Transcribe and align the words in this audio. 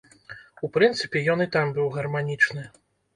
У 0.67 0.69
прынцыпе, 0.77 1.21
ён 1.33 1.43
і 1.45 1.47
там 1.57 1.73
быў 1.75 1.91
гарманічны. 1.99 2.65